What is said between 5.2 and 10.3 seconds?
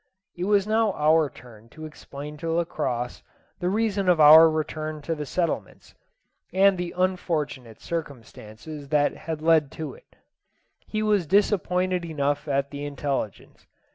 settlements, and the unfortunate circumstances that had led to it.